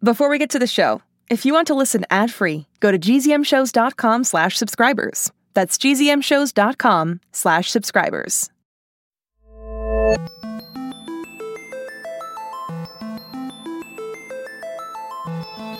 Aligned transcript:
Before 0.00 0.28
we 0.28 0.38
get 0.38 0.50
to 0.50 0.60
the 0.60 0.66
show, 0.68 1.02
if 1.28 1.44
you 1.44 1.52
want 1.52 1.66
to 1.66 1.74
listen 1.74 2.04
ad-free, 2.08 2.66
go 2.78 2.92
to 2.92 2.98
gzmshows.com 3.00 4.22
slash 4.22 4.56
subscribers. 4.56 5.32
That's 5.54 5.76
gzmshows.com 5.76 7.20
slash 7.32 7.68
subscribers. 7.72 8.48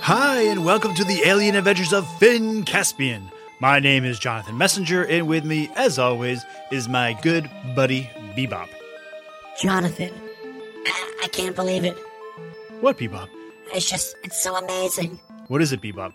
Hi, 0.01 0.41
and 0.41 0.64
welcome 0.64 0.95
to 0.95 1.05
the 1.05 1.23
Alien 1.25 1.55
Adventures 1.55 1.93
of 1.93 2.05
Finn 2.19 2.64
Caspian. 2.64 3.30
My 3.61 3.79
name 3.79 4.05
is 4.05 4.19
Jonathan 4.19 4.59
Messenger, 4.59 5.05
and 5.05 5.29
with 5.29 5.45
me, 5.45 5.71
as 5.77 5.96
always, 5.96 6.45
is 6.73 6.89
my 6.89 7.12
good 7.23 7.48
buddy 7.77 8.11
Bebop. 8.37 8.69
Jonathan, 9.61 10.11
I, 10.87 11.21
I 11.23 11.29
can't 11.29 11.55
believe 11.55 11.85
it. 11.85 11.96
What, 12.80 12.98
Bebop? 12.98 13.29
It's 13.75 13.89
just, 13.89 14.16
it's 14.25 14.43
so 14.43 14.57
amazing. 14.57 15.19
What 15.48 15.62
is 15.62 15.73
it, 15.73 15.80
Bebop? 15.80 16.12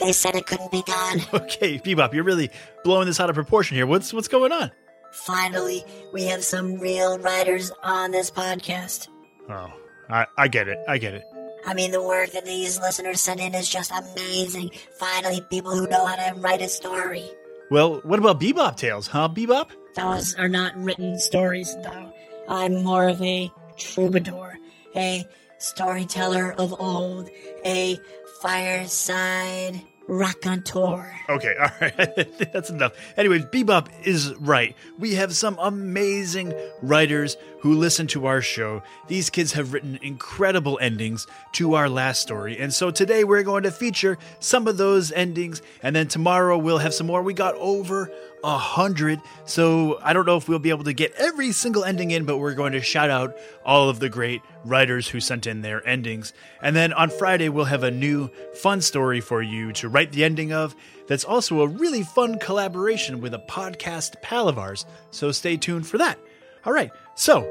They 0.00 0.12
said 0.12 0.34
it 0.34 0.46
couldn't 0.46 0.72
be 0.72 0.82
done. 0.82 1.20
Okay, 1.34 1.78
Bebop, 1.78 2.12
you're 2.14 2.24
really 2.24 2.50
blowing 2.84 3.06
this 3.06 3.20
out 3.20 3.28
of 3.28 3.34
proportion 3.34 3.76
here. 3.76 3.86
What's 3.86 4.12
what's 4.12 4.28
going 4.28 4.50
on? 4.52 4.70
Finally, 5.12 5.84
we 6.12 6.24
have 6.24 6.42
some 6.42 6.78
real 6.78 7.18
writers 7.18 7.70
on 7.82 8.10
this 8.10 8.30
podcast. 8.30 9.08
Oh, 9.48 9.70
I, 10.08 10.26
I 10.38 10.48
get 10.48 10.68
it. 10.68 10.78
I 10.88 10.98
get 10.98 11.14
it. 11.14 11.24
I 11.66 11.74
mean, 11.74 11.92
the 11.92 12.02
work 12.02 12.30
that 12.32 12.44
these 12.44 12.80
listeners 12.80 13.20
send 13.20 13.38
in 13.38 13.54
is 13.54 13.68
just 13.68 13.92
amazing. 13.92 14.70
Finally, 14.98 15.42
people 15.50 15.76
who 15.76 15.86
know 15.86 16.06
how 16.06 16.16
to 16.16 16.40
write 16.40 16.62
a 16.62 16.68
story. 16.68 17.24
Well, 17.70 18.00
what 18.04 18.18
about 18.18 18.40
Bebop 18.40 18.76
Tales, 18.76 19.06
huh, 19.06 19.28
Bebop? 19.28 19.68
Those 19.94 20.34
are 20.34 20.48
not 20.48 20.76
written 20.76 21.18
stories, 21.20 21.74
though. 21.82 22.12
I'm 22.48 22.82
more 22.82 23.08
of 23.08 23.22
a 23.22 23.50
troubadour, 23.78 24.58
a 24.96 25.24
storyteller 25.62 26.52
of 26.58 26.78
old, 26.80 27.30
a 27.64 27.98
fireside 28.40 29.80
raconteur. 30.12 31.10
Okay, 31.28 31.54
all 31.60 31.70
right. 31.80 32.52
That's 32.52 32.70
enough. 32.70 32.92
Anyways, 33.16 33.46
Bebop 33.46 33.88
is 34.04 34.34
right. 34.36 34.76
We 34.98 35.14
have 35.14 35.34
some 35.34 35.58
amazing 35.58 36.54
writers 36.82 37.36
who 37.60 37.74
listen 37.74 38.06
to 38.08 38.26
our 38.26 38.42
show. 38.42 38.82
These 39.06 39.30
kids 39.30 39.52
have 39.52 39.72
written 39.72 39.98
incredible 40.02 40.78
endings 40.80 41.26
to 41.52 41.74
our 41.74 41.88
last 41.88 42.20
story. 42.20 42.58
And 42.58 42.74
so 42.74 42.90
today 42.90 43.24
we're 43.24 43.44
going 43.44 43.62
to 43.62 43.70
feature 43.70 44.18
some 44.40 44.66
of 44.66 44.76
those 44.76 45.12
endings. 45.12 45.62
And 45.82 45.94
then 45.94 46.08
tomorrow 46.08 46.58
we'll 46.58 46.78
have 46.78 46.92
some 46.92 47.06
more. 47.06 47.22
We 47.22 47.34
got 47.34 47.54
over 47.54 48.10
a 48.42 48.58
hundred. 48.58 49.20
So 49.44 50.00
I 50.02 50.12
don't 50.12 50.26
know 50.26 50.36
if 50.36 50.48
we'll 50.48 50.58
be 50.58 50.70
able 50.70 50.82
to 50.84 50.92
get 50.92 51.14
every 51.14 51.52
single 51.52 51.84
ending 51.84 52.10
in, 52.10 52.24
but 52.24 52.38
we're 52.38 52.54
going 52.54 52.72
to 52.72 52.80
shout 52.80 53.10
out 53.10 53.36
all 53.64 53.88
of 53.88 54.00
the 54.00 54.08
great 54.08 54.42
writers 54.64 55.06
who 55.08 55.20
sent 55.20 55.46
in 55.46 55.62
their 55.62 55.86
endings. 55.86 56.32
And 56.60 56.74
then 56.74 56.92
on 56.92 57.10
Friday, 57.10 57.48
we'll 57.48 57.66
have 57.66 57.84
a 57.84 57.92
new 57.92 58.28
fun 58.54 58.80
story 58.80 59.20
for 59.20 59.40
you 59.40 59.72
to 59.74 59.88
write 59.88 60.01
the 60.10 60.24
ending 60.24 60.52
of. 60.52 60.74
That's 61.06 61.24
also 61.24 61.60
a 61.60 61.68
really 61.68 62.02
fun 62.02 62.38
collaboration 62.38 63.20
with 63.20 63.34
a 63.34 63.44
podcast 63.48 64.20
pal 64.22 64.48
of 64.48 64.58
ours. 64.58 64.86
So 65.10 65.30
stay 65.30 65.56
tuned 65.56 65.86
for 65.86 65.98
that. 65.98 66.18
All 66.64 66.72
right. 66.72 66.90
So, 67.14 67.42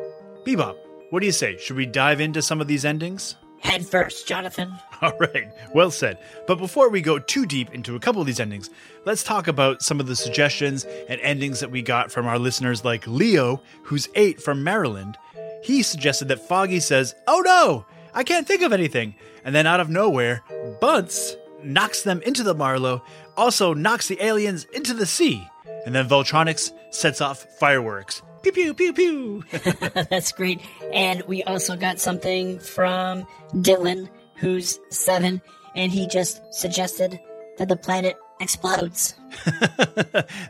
Bebop, 0.46 0.76
what 1.12 1.20
do 1.20 1.26
you 1.26 1.32
say? 1.32 1.58
Should 1.58 1.78
we 1.78 1.86
dive 1.86 2.20
into 2.20 2.42
some 2.42 2.60
of 2.60 2.68
these 2.68 2.86
endings? 2.86 3.36
Head 3.60 3.86
first, 3.86 4.28
Jonathan. 4.28 4.74
All 5.02 5.16
right, 5.20 5.52
well 5.74 5.92
said. 5.92 6.18
But 6.48 6.58
before 6.58 6.90
we 6.90 7.02
go 7.02 7.20
too 7.20 7.46
deep 7.46 7.72
into 7.74 7.96
a 7.96 8.00
couple 8.00 8.20
of 8.20 8.26
these 8.26 8.40
endings, 8.40 8.72
let's 9.06 9.24
talk 9.24 9.48
about 9.48 9.84
some 9.84 10.00
of 10.00 10.08
the 10.08 10.16
suggestions 10.16 10.84
and 11.08 11.22
endings 11.22 11.60
that 11.60 11.70
we 11.70 11.84
got 11.84 12.12
from 12.12 12.26
our 12.26 12.40
listeners 12.40 12.84
like 12.84 13.06
Leo, 13.06 13.62
who's 13.84 14.10
eight 14.16 14.42
from 14.42 14.64
Maryland. 14.64 15.16
He 15.64 15.84
suggested 15.84 16.28
that 16.30 16.48
Foggy 16.48 16.80
says, 16.80 17.14
Oh 17.28 17.42
no, 17.46 17.86
I 18.16 18.24
can't 18.24 18.48
think 18.48 18.64
of 18.64 18.74
anything. 18.74 19.16
And 19.44 19.54
then 19.54 19.68
out 19.68 19.80
of 19.80 19.90
nowhere, 19.90 20.44
Bunce 20.80 21.36
knocks 21.64 22.04
them 22.04 22.22
into 22.24 22.44
the 22.44 22.56
Marlow, 22.56 23.04
also 23.38 23.74
knocks 23.74 24.08
the 24.08 24.24
aliens 24.24 24.66
into 24.74 24.94
the 24.94 25.06
sea. 25.06 25.48
And 25.86 25.96
then 25.96 26.08
Voltronics 26.08 26.72
sets 26.92 27.22
off 27.22 27.46
fireworks. 27.60 28.22
Pew 28.44 28.52
pew 28.52 28.74
pew 28.74 28.94
pew. 28.94 29.44
That's 30.10 30.32
great. 30.32 30.62
And 30.92 31.22
we 31.24 31.44
also 31.44 31.76
got 31.76 32.00
something 32.00 32.60
from 32.60 33.26
Dylan, 33.54 34.10
who's 34.36 34.80
seven, 34.90 35.42
and 35.76 35.92
he 35.92 36.08
just 36.08 36.42
suggested 36.54 37.20
that 37.58 37.70
the 37.70 37.76
planet 37.76 38.18
explodes. 38.40 39.14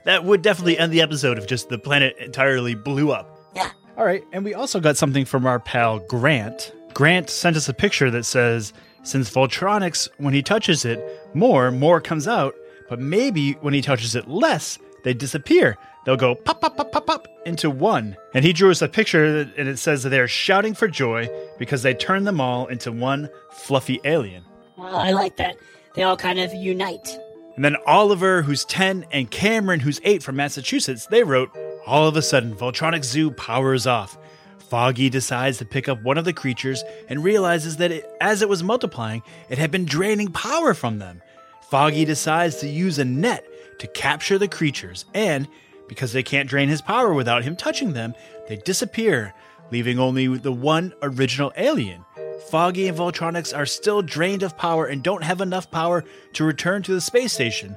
that 0.05 0.21
would 0.23 0.41
definitely 0.41 0.77
end 0.77 0.93
the 0.93 1.01
episode 1.01 1.37
if 1.37 1.47
just 1.47 1.69
the 1.69 1.77
planet 1.77 2.15
entirely 2.17 2.75
blew 2.75 3.11
up. 3.11 3.37
Yeah. 3.55 3.69
All 3.97 4.05
right, 4.05 4.23
and 4.31 4.45
we 4.45 4.53
also 4.53 4.79
got 4.79 4.95
something 4.95 5.25
from 5.25 5.45
our 5.45 5.59
pal 5.59 5.99
Grant. 5.99 6.73
Grant 6.93 7.29
sent 7.29 7.57
us 7.57 7.67
a 7.67 7.73
picture 7.73 8.09
that 8.11 8.23
says, 8.23 8.73
since 9.03 9.29
Voltronics, 9.29 10.09
when 10.17 10.33
he 10.33 10.43
touches 10.43 10.85
it, 10.85 10.99
more, 11.33 11.71
more 11.71 12.01
comes 12.01 12.27
out, 12.27 12.53
but 12.89 12.99
maybe 12.99 13.53
when 13.53 13.73
he 13.73 13.81
touches 13.81 14.15
it 14.15 14.27
less, 14.27 14.77
they 15.03 15.13
disappear. 15.13 15.77
They'll 16.05 16.17
go 16.17 16.35
pop, 16.35 16.61
pop, 16.61 16.77
pop, 16.77 16.91
pop, 16.91 17.05
pop 17.05 17.27
into 17.45 17.69
one. 17.69 18.17
And 18.33 18.43
he 18.43 18.53
drew 18.53 18.71
us 18.71 18.81
a 18.81 18.87
picture, 18.87 19.49
and 19.57 19.67
it 19.67 19.77
says 19.77 20.03
that 20.03 20.09
they're 20.09 20.27
shouting 20.27 20.73
for 20.73 20.87
joy 20.87 21.29
because 21.59 21.83
they 21.83 21.93
turned 21.93 22.25
them 22.25 22.41
all 22.41 22.67
into 22.67 22.91
one 22.91 23.29
fluffy 23.51 23.99
alien. 24.03 24.43
Well, 24.77 24.95
I 24.95 25.11
like 25.11 25.37
that. 25.37 25.57
They 25.93 26.03
all 26.03 26.17
kind 26.17 26.39
of 26.39 26.53
unite. 26.53 27.17
And 27.55 27.65
then 27.65 27.75
Oliver, 27.85 28.41
who's 28.41 28.65
10, 28.65 29.05
and 29.11 29.29
Cameron, 29.29 29.81
who's 29.81 29.99
8 30.03 30.23
from 30.23 30.37
Massachusetts, 30.37 31.07
they 31.07 31.23
wrote, 31.23 31.49
All 31.85 32.07
of 32.07 32.15
a 32.15 32.21
sudden, 32.21 32.55
Voltronic 32.55 33.03
Zoo 33.03 33.29
powers 33.31 33.85
off. 33.85 34.17
Foggy 34.71 35.09
decides 35.09 35.57
to 35.57 35.65
pick 35.65 35.89
up 35.89 36.01
one 36.01 36.17
of 36.17 36.23
the 36.23 36.31
creatures 36.31 36.81
and 37.09 37.25
realizes 37.25 37.75
that 37.75 37.91
it, 37.91 38.09
as 38.21 38.41
it 38.41 38.47
was 38.47 38.63
multiplying, 38.63 39.21
it 39.49 39.57
had 39.57 39.69
been 39.69 39.83
draining 39.83 40.29
power 40.31 40.73
from 40.73 40.97
them. 40.97 41.21
Foggy 41.69 42.05
decides 42.05 42.55
to 42.61 42.69
use 42.69 42.97
a 42.97 43.03
net 43.03 43.45
to 43.79 43.87
capture 43.87 44.37
the 44.37 44.47
creatures, 44.47 45.03
and 45.13 45.45
because 45.89 46.13
they 46.13 46.23
can't 46.23 46.47
drain 46.47 46.69
his 46.69 46.81
power 46.81 47.13
without 47.13 47.43
him 47.43 47.57
touching 47.57 47.91
them, 47.91 48.15
they 48.47 48.55
disappear, 48.55 49.33
leaving 49.73 49.99
only 49.99 50.27
the 50.37 50.53
one 50.53 50.93
original 51.01 51.51
alien. 51.57 52.05
Foggy 52.49 52.87
and 52.87 52.97
Voltronics 52.97 53.53
are 53.53 53.65
still 53.65 54.01
drained 54.01 54.41
of 54.41 54.57
power 54.57 54.85
and 54.85 55.03
don't 55.03 55.25
have 55.25 55.41
enough 55.41 55.69
power 55.69 56.05
to 56.31 56.45
return 56.45 56.81
to 56.83 56.93
the 56.93 57.01
space 57.01 57.33
station. 57.33 57.75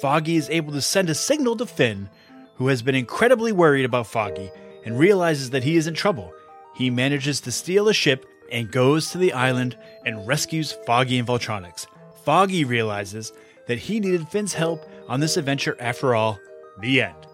Foggy 0.00 0.36
is 0.36 0.48
able 0.50 0.72
to 0.74 0.80
send 0.80 1.10
a 1.10 1.14
signal 1.16 1.56
to 1.56 1.66
Finn, 1.66 2.08
who 2.54 2.68
has 2.68 2.82
been 2.82 2.94
incredibly 2.94 3.50
worried 3.50 3.84
about 3.84 4.06
Foggy 4.06 4.52
and 4.84 4.96
realizes 4.96 5.50
that 5.50 5.64
he 5.64 5.74
is 5.74 5.88
in 5.88 5.94
trouble. 5.94 6.32
He 6.76 6.90
manages 6.90 7.40
to 7.40 7.52
steal 7.52 7.88
a 7.88 7.94
ship 7.94 8.26
and 8.52 8.70
goes 8.70 9.10
to 9.10 9.18
the 9.18 9.32
island 9.32 9.76
and 10.04 10.26
rescues 10.26 10.72
Foggy 10.86 11.18
and 11.18 11.26
Voltronics. 11.26 11.86
Foggy 12.24 12.64
realizes 12.64 13.32
that 13.66 13.78
he 13.78 13.98
needed 13.98 14.28
Finn's 14.28 14.54
help 14.54 14.84
on 15.08 15.20
this 15.20 15.36
adventure 15.36 15.76
after 15.80 16.14
all. 16.14 16.38
The 16.80 17.02
end. 17.02 17.26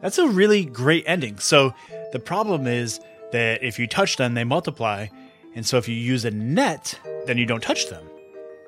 That's 0.00 0.18
a 0.18 0.28
really 0.28 0.64
great 0.64 1.04
ending. 1.06 1.38
So 1.38 1.74
the 2.12 2.18
problem 2.18 2.66
is 2.66 2.98
that 3.32 3.62
if 3.62 3.78
you 3.78 3.86
touch 3.86 4.16
them, 4.16 4.34
they 4.34 4.44
multiply. 4.44 5.08
And 5.54 5.66
so 5.66 5.76
if 5.76 5.88
you 5.88 5.94
use 5.94 6.24
a 6.24 6.30
net, 6.30 6.98
then 7.26 7.36
you 7.36 7.44
don't 7.44 7.62
touch 7.62 7.90
them. 7.90 8.04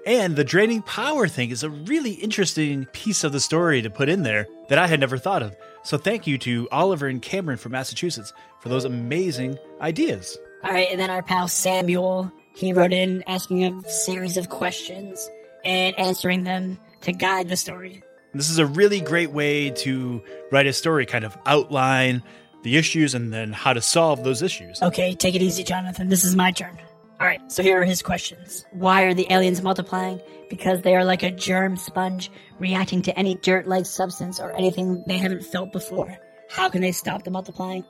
And 0.07 0.37
the 0.37 0.45
draining 0.45 0.83
power 0.83 1.29
thing 1.29 1.51
is 1.51 1.63
a 1.63 1.71
really 1.71 2.13
interesting 2.13 2.87
piece 2.87 3.25
of 3.25 3.33
the 3.33 3.41
story 3.41 3.83
to 3.83 3.91
put 3.91 4.09
in 4.09 4.23
there 4.23 4.47
that 4.69 4.79
I 4.79 4.87
had 4.87 5.01
never 5.01 5.19
thought 5.19 5.43
of. 5.43 5.57
So 5.83 5.97
thank 5.99 6.27
you 6.27 6.39
to 6.39 6.69
Oliver 6.71 7.07
and 7.07 7.23
Cameron 7.23 7.59
from 7.59 7.73
Massachusetts 7.73 8.33
for 8.61 8.69
those 8.69 8.85
amazing 8.85 9.59
ideas. 9.81 10.37
All 10.65 10.73
right, 10.73 10.89
and 10.91 11.01
then 11.01 11.11
our 11.11 11.23
pal 11.23 11.49
Samuel, 11.49 12.33
he 12.55 12.73
wrote 12.73 12.93
in 12.93 13.23
asking 13.27 13.65
a 13.65 13.89
series 13.89 14.37
of 14.37 14.49
questions 14.49 15.31
and 15.65 15.99
answering 15.99 16.45
them 16.45 16.79
to 17.03 17.13
guide 17.13 17.49
the 17.49 17.57
story. 17.57 18.03
This 18.35 18.51
is 18.51 18.59
a 18.59 18.67
really 18.67 19.01
great 19.01 19.31
way 19.31 19.71
to 19.71 20.23
write 20.53 20.67
a 20.67 20.73
story, 20.73 21.07
kind 21.07 21.25
of 21.25 21.37
outline 21.47 22.23
the 22.63 22.77
issues 22.77 23.15
and 23.15 23.33
then 23.33 23.53
how 23.53 23.73
to 23.73 23.81
solve 23.81 24.25
those 24.25 24.43
issues. 24.43 24.83
Okay, 24.83 25.15
take 25.15 25.35
it 25.35 25.43
easy, 25.43 25.63
Jonathan. 25.63 26.09
This 26.09 26.25
is 26.25 26.37
my 26.37 26.51
turn. 26.51 26.77
All 27.21 27.27
right, 27.27 27.41
so 27.51 27.65
here 27.65 27.81
are 27.81 27.85
his 27.85 28.01
questions. 28.01 28.65
Why 28.71 29.03
are 29.03 29.15
the 29.15 29.27
aliens 29.33 29.61
multiplying? 29.61 30.21
Because 30.49 30.83
they 30.83 30.95
are 30.95 31.05
like 31.05 31.25
a 31.25 31.33
germ 31.33 31.77
sponge 31.77 32.31
reacting 32.61 33.03
to 33.03 33.19
any 33.19 33.35
dirt 33.35 33.67
like 33.67 33.87
substance 33.87 34.39
or 34.39 34.53
anything 34.53 35.03
they 35.07 35.19
haven't 35.19 35.45
felt 35.45 35.73
before. 35.73 36.17
How 36.49 36.69
can 36.69 36.81
they 36.81 36.93
stop 36.93 37.25
the 37.25 37.33
multiplying? 37.33 37.85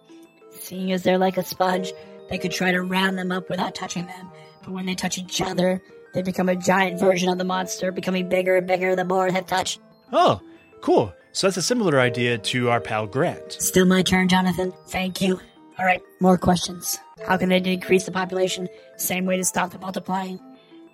Seeing 0.60 0.92
as 0.92 1.02
they're 1.02 1.18
like 1.18 1.36
a 1.36 1.44
sponge, 1.44 1.92
they 2.30 2.38
could 2.38 2.52
try 2.52 2.72
to 2.72 2.80
round 2.80 3.18
them 3.18 3.30
up 3.30 3.50
without 3.50 3.74
touching 3.74 4.06
them. 4.06 4.30
But 4.62 4.72
when 4.72 4.86
they 4.86 4.94
touch 4.94 5.18
each 5.18 5.42
other, 5.42 5.82
they 6.14 6.22
become 6.22 6.48
a 6.48 6.56
giant 6.56 6.98
version 6.98 7.28
of 7.28 7.36
the 7.36 7.44
monster, 7.44 7.92
becoming 7.92 8.30
bigger 8.30 8.56
and 8.56 8.66
bigger 8.66 8.96
the 8.96 9.04
more 9.04 9.30
they 9.30 9.42
touch. 9.42 9.78
Oh, 10.10 10.40
cool. 10.80 11.12
So 11.32 11.46
that's 11.46 11.58
a 11.58 11.62
similar 11.62 12.00
idea 12.00 12.38
to 12.38 12.70
our 12.70 12.80
pal 12.80 13.06
Grant. 13.06 13.52
Still 13.52 13.84
my 13.84 14.02
turn, 14.02 14.28
Jonathan. 14.28 14.72
Thank 14.86 15.20
you. 15.20 15.38
All 15.78 15.84
right, 15.84 16.02
more 16.18 16.36
questions. 16.36 16.98
How 17.24 17.36
can 17.36 17.50
they 17.50 17.60
decrease 17.60 18.04
the 18.04 18.10
population? 18.10 18.68
Same 18.96 19.26
way 19.26 19.36
to 19.36 19.44
stop 19.44 19.70
the 19.70 19.78
multiplying. 19.78 20.40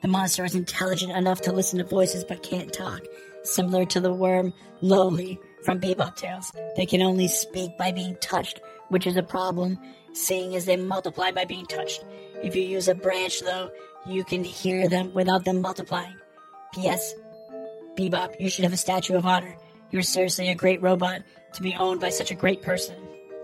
The 0.03 0.09
monster 0.09 0.45
is 0.45 0.55
intelligent 0.55 1.13
enough 1.13 1.41
to 1.43 1.53
listen 1.53 1.79
to 1.79 1.85
voices 1.85 2.23
but 2.23 2.43
can't 2.43 2.71
talk. 2.71 3.01
Similar 3.45 3.87
to 3.87 4.01
the 4.01 4.13
worm 4.13 4.53
Lowly 4.83 5.41
from 5.65 5.81
Bebop 5.81 6.17
Tales. 6.17 6.53
They 6.77 6.85
can 6.85 7.01
only 7.01 7.29
speak 7.29 7.79
by 7.79 7.93
being 7.93 8.17
touched, 8.21 8.61
which 8.89 9.07
is 9.07 9.17
a 9.17 9.23
problem, 9.23 9.79
seeing 10.13 10.55
as 10.55 10.67
they 10.67 10.77
multiply 10.77 11.31
by 11.31 11.47
being 11.47 11.65
touched. 11.65 12.05
If 12.43 12.55
you 12.55 12.63
use 12.63 12.87
a 12.87 12.95
branch, 12.95 13.41
though, 13.41 13.71
you 14.07 14.23
can 14.23 14.45
hear 14.45 14.87
them 14.91 15.15
without 15.15 15.47
them 15.47 15.63
multiplying. 15.63 16.17
P.S. 16.75 17.15
Bebop, 17.97 18.39
you 18.39 18.51
should 18.51 18.65
have 18.65 18.75
a 18.75 18.77
statue 18.77 19.15
of 19.15 19.25
honor. 19.25 19.57
You're 19.91 20.03
seriously 20.03 20.51
a 20.51 20.55
great 20.55 20.83
robot 20.83 21.23
to 21.55 21.63
be 21.63 21.75
owned 21.75 22.03
by 22.03 22.11
such 22.11 22.31
a 22.31 22.35
great 22.35 22.61
person. 22.61 22.97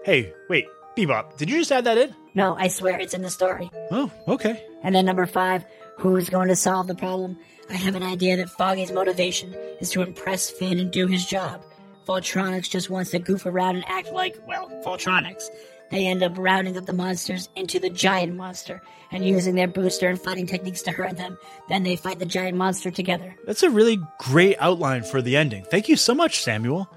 Hey, 0.05 0.35
wait, 0.51 0.67
Bebop, 0.97 1.37
did 1.37 1.51
you 1.51 1.59
just 1.59 1.73
add 1.73 1.85
that 1.85 1.99
in? 1.99 2.15
No, 2.35 2.57
I 2.57 2.69
swear 2.69 2.99
it's 2.99 3.15
in 3.15 3.23
the 3.23 3.31
story. 3.31 3.71
Oh, 3.91 4.11
okay. 4.29 4.65
And 4.83 4.95
then 4.95 5.07
number 5.07 5.27
five, 5.27 5.65
who's 5.97 6.29
going 6.29 6.49
to 6.49 6.57
solve 6.57 6.87
the 6.87 6.95
problem? 6.95 7.39
I 7.69 7.75
have 7.75 7.95
an 7.95 8.03
idea 8.03 8.37
that 8.37 8.51
Foggy's 8.51 8.91
motivation 8.93 9.55
is 9.81 9.91
to 9.91 10.03
impress 10.03 10.51
Finn 10.51 10.79
and 10.79 10.91
do 10.91 11.07
his 11.07 11.25
job. 11.25 11.63
Voltronics 12.07 12.69
just 12.69 12.91
wants 12.91 13.13
to 13.13 13.19
goof 13.19 13.47
around 13.47 13.77
and 13.77 13.85
act 13.89 14.13
like, 14.13 14.37
well, 14.47 14.69
Voltronics. 14.85 15.45
They 15.91 16.07
end 16.07 16.23
up 16.23 16.39
rounding 16.39 16.77
up 16.77 16.87
the 16.87 16.93
monsters 16.93 17.49
into 17.57 17.79
the 17.79 17.91
giant 17.91 18.37
monster 18.37 18.81
and 19.13 19.25
using 19.25 19.55
their 19.57 19.69
booster 19.69 20.09
and 20.09 20.21
fighting 20.21 20.47
techniques 20.47 20.83
to 20.83 20.93
hurt 20.93 21.17
them. 21.17 21.37
Then 21.69 21.83
they 21.83 21.97
fight 21.97 22.19
the 22.21 22.27
giant 22.27 22.57
monster 22.57 22.91
together. 22.91 23.35
That's 23.47 23.63
a 23.63 23.71
really 23.71 24.01
great 24.19 24.57
outline 24.61 25.03
for 25.03 25.21
the 25.21 25.37
ending. 25.37 25.65
Thank 25.65 25.89
you 25.89 25.97
so 25.97 26.15
much, 26.15 26.43
Samuel. 26.43 26.89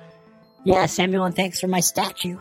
Yeah, 0.64 0.86
Samuel, 0.86 1.26
and 1.26 1.36
thanks 1.36 1.60
for 1.60 1.68
my 1.68 1.80
statue. 1.80 2.38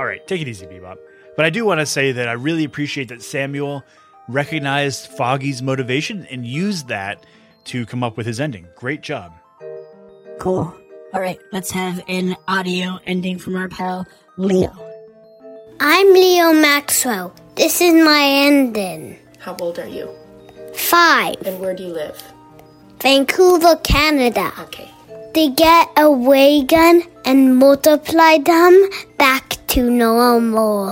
All 0.00 0.06
right, 0.06 0.26
take 0.26 0.40
it 0.40 0.48
easy, 0.48 0.64
Bebop. 0.64 0.96
But 1.36 1.44
I 1.44 1.50
do 1.50 1.66
want 1.66 1.80
to 1.80 1.84
say 1.84 2.10
that 2.12 2.26
I 2.26 2.32
really 2.32 2.64
appreciate 2.64 3.08
that 3.08 3.20
Samuel 3.20 3.84
recognized 4.28 5.08
Foggy's 5.08 5.60
motivation 5.60 6.24
and 6.30 6.46
used 6.46 6.88
that 6.88 7.26
to 7.64 7.84
come 7.84 8.02
up 8.02 8.16
with 8.16 8.24
his 8.24 8.40
ending. 8.40 8.66
Great 8.76 9.02
job. 9.02 9.34
Cool. 10.38 10.74
All 11.12 11.20
right, 11.20 11.38
let's 11.52 11.70
have 11.72 12.02
an 12.08 12.34
audio 12.48 12.98
ending 13.04 13.38
from 13.38 13.56
our 13.56 13.68
pal 13.68 14.06
Leo. 14.38 14.72
I'm 15.80 16.14
Leo 16.14 16.54
Maxwell. 16.54 17.34
This 17.56 17.82
is 17.82 17.92
my 18.02 18.22
ending. 18.22 19.18
How 19.38 19.54
old 19.60 19.78
are 19.78 19.86
you? 19.86 20.08
Five. 20.74 21.36
And 21.44 21.60
where 21.60 21.74
do 21.74 21.82
you 21.82 21.92
live? 21.92 22.22
Vancouver, 23.02 23.76
Canada. 23.76 24.50
Okay. 24.60 24.90
They 25.34 25.50
get 25.50 25.90
a 25.98 26.10
ray 26.10 26.62
gun 26.62 27.02
and 27.26 27.58
multiply 27.58 28.38
them 28.38 28.88
back 29.18 29.49
to 29.70 29.88
normal. 29.88 30.86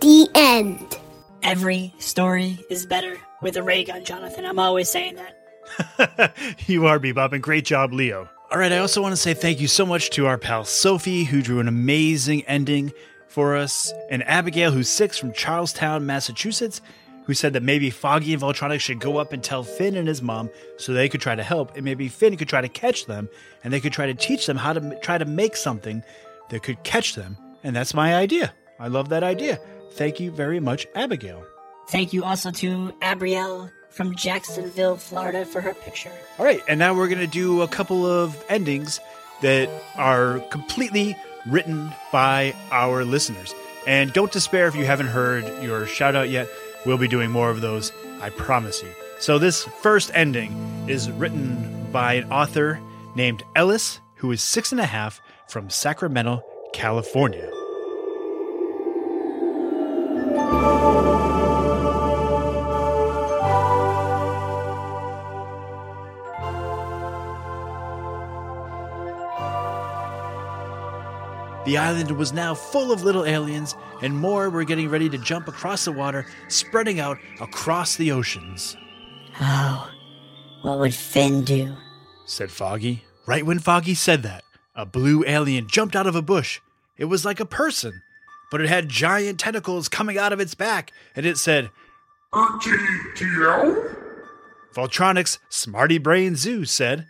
The 0.00 0.28
end. 0.34 0.98
Every 1.44 1.94
story 2.00 2.58
is 2.68 2.84
better 2.84 3.16
with 3.42 3.56
a 3.56 3.62
ray 3.62 3.84
gun, 3.84 4.04
Jonathan. 4.04 4.44
I'm 4.44 4.58
always 4.58 4.90
saying 4.90 5.14
that. 5.16 6.34
you 6.66 6.86
are 6.88 6.98
Bebop, 6.98 7.32
and 7.32 7.40
great 7.40 7.64
job, 7.64 7.92
Leo. 7.92 8.28
All 8.50 8.58
right, 8.58 8.72
I 8.72 8.78
also 8.78 9.00
want 9.00 9.12
to 9.12 9.16
say 9.16 9.34
thank 9.34 9.60
you 9.60 9.68
so 9.68 9.86
much 9.86 10.10
to 10.10 10.26
our 10.26 10.36
pal 10.36 10.64
Sophie, 10.64 11.22
who 11.22 11.40
drew 11.40 11.60
an 11.60 11.68
amazing 11.68 12.44
ending 12.46 12.92
for 13.28 13.54
us, 13.54 13.92
and 14.10 14.24
Abigail, 14.24 14.72
who's 14.72 14.88
six 14.88 15.16
from 15.16 15.32
Charlestown, 15.32 16.06
Massachusetts, 16.06 16.80
who 17.26 17.34
said 17.34 17.52
that 17.52 17.62
maybe 17.62 17.90
Foggy 17.90 18.32
and 18.32 18.42
Voltronic 18.42 18.80
should 18.80 18.98
go 18.98 19.18
up 19.18 19.32
and 19.32 19.44
tell 19.44 19.62
Finn 19.62 19.94
and 19.94 20.08
his 20.08 20.22
mom 20.22 20.50
so 20.76 20.92
they 20.92 21.08
could 21.08 21.20
try 21.20 21.36
to 21.36 21.42
help, 21.44 21.76
and 21.76 21.84
maybe 21.84 22.08
Finn 22.08 22.36
could 22.36 22.48
try 22.48 22.60
to 22.60 22.68
catch 22.68 23.06
them, 23.06 23.28
and 23.62 23.72
they 23.72 23.80
could 23.80 23.92
try 23.92 24.06
to 24.06 24.14
teach 24.14 24.46
them 24.46 24.56
how 24.56 24.72
to 24.72 24.80
m- 24.80 25.00
try 25.02 25.18
to 25.18 25.24
make 25.24 25.56
something 25.56 26.02
that 26.50 26.64
could 26.64 26.82
catch 26.82 27.14
them. 27.14 27.36
And 27.62 27.74
that's 27.74 27.94
my 27.94 28.14
idea. 28.14 28.52
I 28.78 28.88
love 28.88 29.08
that 29.08 29.22
idea. 29.22 29.58
Thank 29.92 30.20
you 30.20 30.30
very 30.30 30.60
much, 30.60 30.86
Abigail. 30.94 31.44
Thank 31.88 32.12
you 32.12 32.24
also 32.24 32.50
to 32.50 32.92
Abrielle 33.00 33.70
from 33.90 34.14
Jacksonville, 34.14 34.96
Florida, 34.96 35.46
for 35.46 35.60
her 35.60 35.72
picture. 35.72 36.12
All 36.38 36.44
right, 36.44 36.60
and 36.68 36.78
now 36.78 36.94
we're 36.94 37.08
going 37.08 37.20
to 37.20 37.26
do 37.26 37.62
a 37.62 37.68
couple 37.68 38.04
of 38.04 38.44
endings 38.48 39.00
that 39.40 39.70
are 39.96 40.40
completely 40.50 41.16
written 41.46 41.92
by 42.12 42.54
our 42.70 43.04
listeners. 43.04 43.54
And 43.86 44.12
don't 44.12 44.32
despair 44.32 44.66
if 44.66 44.74
you 44.74 44.84
haven't 44.84 45.06
heard 45.06 45.44
your 45.62 45.86
shout 45.86 46.16
out 46.16 46.28
yet. 46.28 46.48
We'll 46.84 46.98
be 46.98 47.08
doing 47.08 47.30
more 47.30 47.50
of 47.50 47.60
those, 47.60 47.92
I 48.20 48.30
promise 48.30 48.82
you. 48.82 48.90
So, 49.18 49.38
this 49.38 49.64
first 49.80 50.10
ending 50.12 50.84
is 50.88 51.10
written 51.10 51.88
by 51.90 52.14
an 52.14 52.30
author 52.30 52.80
named 53.14 53.42
Ellis, 53.54 54.00
who 54.16 54.30
is 54.32 54.42
six 54.42 54.72
and 54.72 54.80
a 54.80 54.86
half 54.86 55.22
from 55.48 55.70
Sacramento, 55.70 56.42
California. 56.76 57.48
The 71.64 71.78
island 71.78 72.12
was 72.12 72.32
now 72.32 72.54
full 72.54 72.92
of 72.92 73.02
little 73.02 73.24
aliens, 73.24 73.74
and 74.02 74.16
more 74.16 74.50
were 74.50 74.62
getting 74.64 74.88
ready 74.88 75.08
to 75.08 75.18
jump 75.18 75.48
across 75.48 75.84
the 75.86 75.90
water, 75.92 76.26
spreading 76.48 77.00
out 77.00 77.18
across 77.40 77.96
the 77.96 78.12
oceans, 78.12 78.76
Oh, 79.40 79.90
what 80.62 80.78
would 80.78 80.94
Finn 80.94 81.42
do? 81.42 81.74
said 82.26 82.50
Foggy. 82.52 83.02
Right 83.26 83.44
when 83.44 83.58
Foggy 83.58 83.94
said 83.94 84.22
that, 84.22 84.44
a 84.76 84.86
blue 84.86 85.24
alien 85.26 85.66
jumped 85.66 85.96
out 85.96 86.06
of 86.06 86.14
a 86.14 86.22
bush. 86.22 86.60
It 86.98 87.06
was 87.06 87.24
like 87.24 87.40
a 87.40 87.46
person, 87.46 88.02
but 88.50 88.60
it 88.60 88.68
had 88.68 88.88
giant 88.88 89.38
tentacles 89.40 89.88
coming 89.88 90.18
out 90.18 90.32
of 90.32 90.40
its 90.40 90.54
back, 90.54 90.92
and 91.14 91.26
it 91.26 91.38
said, 91.38 91.70
RTTL? 92.32 93.96
Voltronics 94.74 95.38
Smarty 95.48 95.98
Brain 95.98 96.36
Zoo 96.36 96.64
said. 96.64 97.06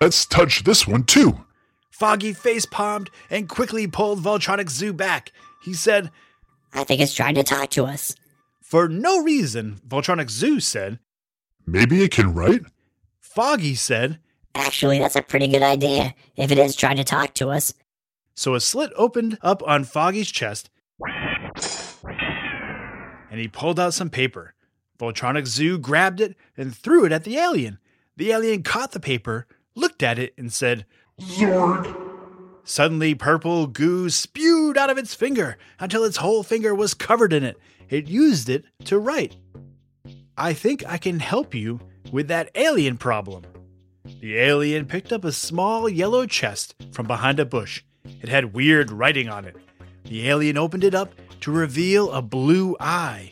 Let's 0.00 0.26
touch 0.26 0.64
this 0.64 0.86
one 0.86 1.04
too. 1.04 1.44
Foggy 1.90 2.32
face 2.32 2.66
palmed 2.66 3.10
and 3.30 3.48
quickly 3.48 3.86
pulled 3.86 4.22
Voltronics 4.22 4.70
Zoo 4.70 4.92
back. 4.92 5.32
He 5.62 5.74
said, 5.74 6.10
I 6.72 6.84
think 6.84 7.00
it's 7.00 7.14
trying 7.14 7.34
to 7.34 7.42
talk 7.42 7.70
to 7.70 7.84
us. 7.84 8.14
For 8.62 8.88
no 8.88 9.22
reason, 9.22 9.80
Voltronics 9.86 10.30
Zoo 10.30 10.60
said. 10.60 10.98
Maybe 11.66 12.02
it 12.02 12.12
can 12.12 12.32
write? 12.34 12.62
Foggy 13.18 13.74
said, 13.74 14.18
Actually, 14.54 14.98
that's 14.98 15.16
a 15.16 15.22
pretty 15.22 15.46
good 15.46 15.62
idea, 15.62 16.14
if 16.36 16.50
it 16.50 16.58
is 16.58 16.74
trying 16.74 16.96
to 16.96 17.04
talk 17.04 17.34
to 17.34 17.50
us. 17.50 17.72
So 18.40 18.54
a 18.54 18.60
slit 18.60 18.90
opened 18.96 19.36
up 19.42 19.62
on 19.66 19.84
Foggy's 19.84 20.30
chest, 20.30 20.70
and 23.30 23.38
he 23.38 23.48
pulled 23.48 23.78
out 23.78 23.92
some 23.92 24.08
paper. 24.08 24.54
Voltronic 24.98 25.46
Zoo 25.46 25.76
grabbed 25.76 26.22
it 26.22 26.34
and 26.56 26.74
threw 26.74 27.04
it 27.04 27.12
at 27.12 27.24
the 27.24 27.36
alien. 27.36 27.78
The 28.16 28.32
alien 28.32 28.62
caught 28.62 28.92
the 28.92 28.98
paper, 28.98 29.46
looked 29.74 30.02
at 30.02 30.18
it, 30.18 30.32
and 30.38 30.50
said, 30.50 30.86
Zord. 31.20 31.94
Suddenly, 32.64 33.14
purple 33.14 33.66
goo 33.66 34.08
spewed 34.08 34.78
out 34.78 34.88
of 34.88 34.96
its 34.96 35.12
finger 35.12 35.58
until 35.78 36.02
its 36.02 36.16
whole 36.16 36.42
finger 36.42 36.74
was 36.74 36.94
covered 36.94 37.34
in 37.34 37.44
it. 37.44 37.58
It 37.90 38.08
used 38.08 38.48
it 38.48 38.64
to 38.86 38.98
write. 38.98 39.36
I 40.38 40.54
think 40.54 40.82
I 40.86 40.96
can 40.96 41.20
help 41.20 41.54
you 41.54 41.78
with 42.10 42.28
that 42.28 42.48
alien 42.54 42.96
problem. 42.96 43.44
The 44.22 44.38
alien 44.38 44.86
picked 44.86 45.12
up 45.12 45.26
a 45.26 45.32
small 45.32 45.90
yellow 45.90 46.24
chest 46.24 46.74
from 46.90 47.06
behind 47.06 47.38
a 47.38 47.44
bush. 47.44 47.82
It 48.22 48.28
had 48.28 48.54
weird 48.54 48.90
writing 48.90 49.28
on 49.28 49.44
it. 49.44 49.56
The 50.04 50.28
alien 50.28 50.58
opened 50.58 50.84
it 50.84 50.94
up 50.94 51.12
to 51.40 51.50
reveal 51.50 52.10
a 52.12 52.22
blue 52.22 52.76
eye. 52.78 53.30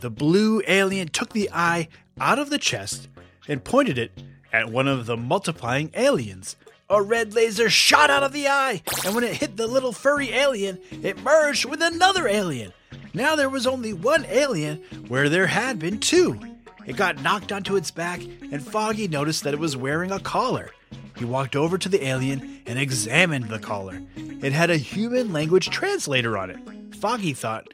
The 0.00 0.10
blue 0.10 0.62
alien 0.66 1.08
took 1.08 1.32
the 1.32 1.50
eye 1.52 1.88
out 2.20 2.38
of 2.38 2.50
the 2.50 2.58
chest 2.58 3.08
and 3.48 3.64
pointed 3.64 3.98
it 3.98 4.12
at 4.52 4.70
one 4.70 4.88
of 4.88 5.06
the 5.06 5.16
multiplying 5.16 5.90
aliens. 5.94 6.56
A 6.90 7.00
red 7.00 7.34
laser 7.34 7.70
shot 7.70 8.10
out 8.10 8.22
of 8.22 8.32
the 8.32 8.48
eye, 8.48 8.82
and 9.04 9.14
when 9.14 9.24
it 9.24 9.36
hit 9.36 9.56
the 9.56 9.66
little 9.66 9.92
furry 9.92 10.30
alien, 10.30 10.78
it 11.02 11.22
merged 11.22 11.64
with 11.64 11.80
another 11.80 12.28
alien. 12.28 12.72
Now 13.14 13.34
there 13.34 13.48
was 13.48 13.66
only 13.66 13.92
one 13.92 14.26
alien 14.28 14.82
where 15.08 15.28
there 15.28 15.46
had 15.46 15.78
been 15.78 16.00
two. 16.00 16.38
It 16.86 16.96
got 16.96 17.22
knocked 17.22 17.52
onto 17.52 17.76
its 17.76 17.90
back, 17.90 18.20
and 18.22 18.62
Foggy 18.62 19.08
noticed 19.08 19.44
that 19.44 19.54
it 19.54 19.60
was 19.60 19.76
wearing 19.76 20.10
a 20.10 20.20
collar. 20.20 20.70
He 21.16 21.24
walked 21.24 21.54
over 21.54 21.78
to 21.78 21.88
the 21.88 22.04
alien 22.04 22.62
and 22.66 22.78
examined 22.78 23.48
the 23.48 23.58
collar. 23.58 24.02
It 24.16 24.52
had 24.52 24.70
a 24.70 24.76
human 24.76 25.32
language 25.32 25.70
translator 25.70 26.36
on 26.36 26.50
it. 26.50 26.96
Foggy 26.96 27.32
thought, 27.32 27.68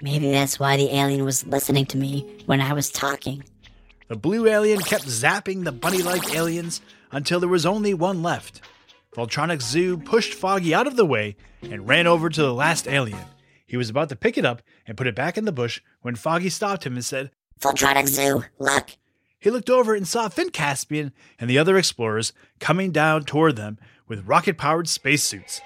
Maybe 0.00 0.30
that's 0.30 0.60
why 0.60 0.76
the 0.76 0.94
alien 0.94 1.24
was 1.24 1.46
listening 1.46 1.86
to 1.86 1.96
me 1.96 2.42
when 2.46 2.60
I 2.60 2.72
was 2.72 2.90
talking. 2.90 3.42
The 4.06 4.16
blue 4.16 4.46
alien 4.46 4.80
kept 4.80 5.06
zapping 5.06 5.64
the 5.64 5.72
bunny 5.72 6.02
like 6.02 6.34
aliens 6.34 6.80
until 7.10 7.40
there 7.40 7.48
was 7.48 7.66
only 7.66 7.94
one 7.94 8.22
left. 8.22 8.60
Voltronic 9.14 9.60
Zoo 9.60 9.98
pushed 9.98 10.34
Foggy 10.34 10.72
out 10.72 10.86
of 10.86 10.96
the 10.96 11.04
way 11.04 11.36
and 11.62 11.88
ran 11.88 12.06
over 12.06 12.28
to 12.28 12.42
the 12.42 12.54
last 12.54 12.86
alien. 12.86 13.18
He 13.66 13.76
was 13.76 13.90
about 13.90 14.08
to 14.10 14.16
pick 14.16 14.38
it 14.38 14.44
up 14.44 14.62
and 14.86 14.96
put 14.96 15.08
it 15.08 15.16
back 15.16 15.36
in 15.36 15.44
the 15.44 15.52
bush 15.52 15.80
when 16.02 16.14
Foggy 16.14 16.48
stopped 16.48 16.86
him 16.86 16.94
and 16.94 17.04
said, 17.04 17.30
Voltronic 17.60 18.06
Zoo, 18.06 18.44
look. 18.58 18.90
He 19.40 19.50
looked 19.50 19.70
over 19.70 19.94
and 19.94 20.06
saw 20.06 20.28
Finn 20.28 20.50
Caspian 20.50 21.12
and 21.38 21.48
the 21.48 21.58
other 21.58 21.76
explorers 21.76 22.32
coming 22.58 22.90
down 22.90 23.24
toward 23.24 23.56
them 23.56 23.78
with 24.06 24.26
rocket 24.26 24.58
powered 24.58 24.88
spacesuits. 24.88 25.60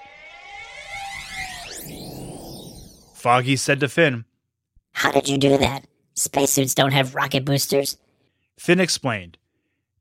Foggy 3.14 3.56
said 3.56 3.80
to 3.80 3.88
Finn, 3.88 4.24
How 4.92 5.10
did 5.12 5.28
you 5.28 5.38
do 5.38 5.56
that? 5.56 5.86
Spacesuits 6.14 6.74
don't 6.74 6.92
have 6.92 7.14
rocket 7.14 7.44
boosters. 7.44 7.96
Finn 8.58 8.80
explained, 8.80 9.38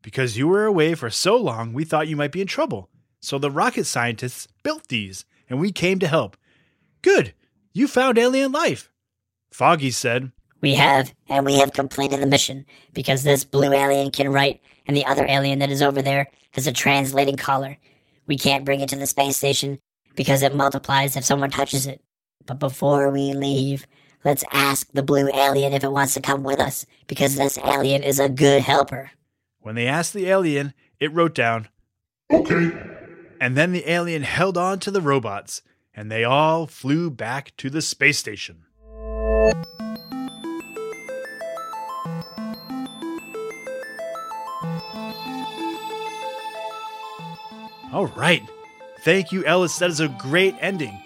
Because 0.01 0.37
you 0.37 0.47
were 0.47 0.65
away 0.65 0.95
for 0.95 1.09
so 1.09 1.37
long, 1.37 1.71
we 1.71 1.85
thought 1.85 2.07
you 2.07 2.15
might 2.15 2.31
be 2.31 2.41
in 2.41 2.47
trouble. 2.47 2.89
So 3.19 3.37
the 3.37 3.51
rocket 3.51 3.85
scientists 3.85 4.47
built 4.63 4.87
these, 4.87 5.25
and 5.49 5.59
we 5.59 5.71
came 5.71 5.99
to 5.99 6.07
help. 6.07 6.35
Good, 7.01 7.33
you 7.73 7.87
found 7.87 8.17
alien 8.17 8.51
life. 8.51 8.91
Foggy 9.51 9.91
said, 9.91 10.31
We 10.61 10.75
have, 10.75 11.13
and 11.27 11.45
we 11.45 11.57
have 11.59 11.73
completed 11.73 12.21
the 12.21 12.27
mission 12.27 12.65
because 12.93 13.23
this 13.23 13.43
blue 13.43 13.73
alien 13.73 14.11
can 14.11 14.31
write, 14.31 14.61
and 14.85 14.95
the 14.95 15.05
other 15.05 15.25
alien 15.27 15.59
that 15.59 15.71
is 15.71 15.81
over 15.81 16.01
there 16.01 16.27
has 16.51 16.67
a 16.67 16.71
translating 16.71 17.35
collar. 17.35 17.77
We 18.27 18.37
can't 18.37 18.65
bring 18.65 18.79
it 18.81 18.89
to 18.89 18.95
the 18.95 19.07
space 19.07 19.37
station 19.37 19.79
because 20.15 20.43
it 20.43 20.55
multiplies 20.55 21.15
if 21.15 21.25
someone 21.25 21.49
touches 21.49 21.87
it. 21.87 22.01
But 22.45 22.59
before 22.59 23.09
we 23.09 23.33
leave, 23.33 23.87
let's 24.23 24.43
ask 24.51 24.87
the 24.91 25.03
blue 25.03 25.29
alien 25.33 25.73
if 25.73 25.83
it 25.83 25.91
wants 25.91 26.13
to 26.13 26.21
come 26.21 26.43
with 26.43 26.59
us 26.59 26.85
because 27.07 27.35
this 27.35 27.57
alien 27.57 28.03
is 28.03 28.19
a 28.19 28.29
good 28.29 28.61
helper. 28.61 29.11
When 29.61 29.75
they 29.75 29.87
asked 29.87 30.13
the 30.13 30.27
alien, 30.27 30.73
it 30.99 31.13
wrote 31.13 31.33
down, 31.35 31.69
Okay. 32.31 32.71
and 33.39 33.57
then 33.57 33.71
the 33.71 33.89
alien 33.89 34.23
held 34.23 34.57
on 34.57 34.79
to 34.81 34.91
the 34.91 35.01
robots, 35.01 35.61
and 35.95 36.11
they 36.11 36.23
all 36.23 36.67
flew 36.67 37.09
back 37.09 37.53
to 37.57 37.69
the 37.69 37.81
space 37.81 38.19
station. 38.19 38.65
All 47.91 48.07
right. 48.07 48.43
Thank 49.01 49.31
you, 49.31 49.45
Ellis. 49.45 49.79
That 49.79 49.89
is 49.89 49.99
a 49.99 50.07
great 50.07 50.55
ending. 50.61 50.97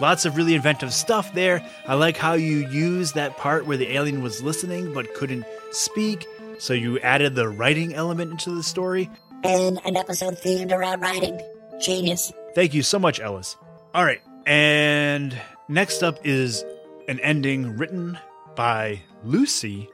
Lots 0.00 0.24
of 0.24 0.36
really 0.36 0.54
inventive 0.54 0.92
stuff 0.92 1.32
there. 1.34 1.64
I 1.86 1.94
like 1.94 2.16
how 2.16 2.34
you 2.34 2.68
used 2.68 3.14
that 3.14 3.36
part 3.36 3.66
where 3.66 3.76
the 3.76 3.92
alien 3.92 4.22
was 4.22 4.42
listening 4.42 4.92
but 4.92 5.14
couldn't 5.14 5.46
speak, 5.70 6.26
so 6.58 6.74
you 6.74 6.98
added 6.98 7.34
the 7.34 7.48
writing 7.48 7.94
element 7.94 8.32
into 8.32 8.50
the 8.50 8.62
story. 8.62 9.08
And 9.44 9.78
an 9.84 9.96
episode 9.96 10.34
themed 10.34 10.72
around 10.72 11.00
writing. 11.00 11.40
Genius. 11.80 12.32
Thank 12.54 12.74
you 12.74 12.82
so 12.82 12.98
much, 12.98 13.20
Ellis. 13.20 13.56
All 13.94 14.04
right, 14.04 14.20
and 14.46 15.40
next 15.68 16.02
up 16.02 16.18
is 16.24 16.64
an 17.08 17.20
ending 17.20 17.76
written 17.76 18.18
by 18.56 19.00
Lucy, 19.22 19.88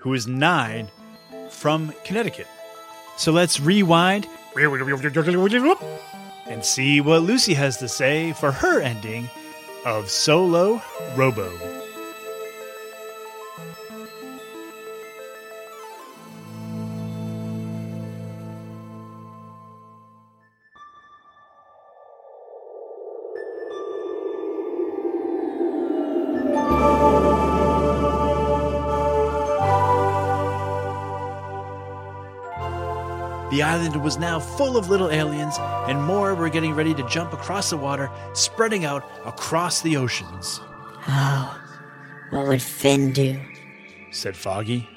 who 0.00 0.12
is 0.12 0.26
nine 0.26 0.90
from 1.50 1.94
Connecticut. 2.04 2.46
So 3.16 3.32
let's 3.32 3.60
rewind 3.60 4.28
and 6.48 6.64
see 6.64 7.00
what 7.00 7.22
Lucy 7.22 7.54
has 7.54 7.76
to 7.78 7.88
say 7.88 8.32
for 8.32 8.52
her 8.52 8.80
ending 8.80 9.28
of 9.84 10.10
Solo 10.10 10.82
Robo. 11.16 11.85
Island 33.76 34.02
was 34.02 34.16
now 34.16 34.40
full 34.40 34.76
of 34.78 34.88
little 34.88 35.10
aliens, 35.10 35.56
and 35.88 36.02
more 36.02 36.34
were 36.34 36.48
getting 36.48 36.72
ready 36.74 36.94
to 36.94 37.06
jump 37.08 37.32
across 37.34 37.68
the 37.70 37.76
water, 37.76 38.10
spreading 38.32 38.84
out 38.86 39.04
across 39.26 39.82
the 39.82 39.96
oceans, 39.96 40.60
Oh, 41.08 41.60
what 42.30 42.46
would 42.48 42.62
Finn 42.62 43.12
do? 43.12 43.38
said 44.10 44.34
Foggy. 44.36 44.88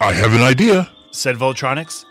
I 0.00 0.12
have 0.12 0.34
an 0.34 0.42
idea. 0.42 0.90
Said 1.12 1.36
Voltronics. 1.36 2.04